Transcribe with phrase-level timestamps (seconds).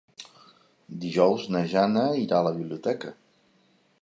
[1.03, 3.17] Dijous na Jana irà a la biblioteca.